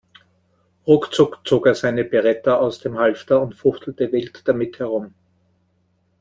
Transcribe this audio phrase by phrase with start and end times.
[0.87, 5.13] Ruckzuck zog er seine Beretta aus dem Halfter und fuchtelte wild damit herum.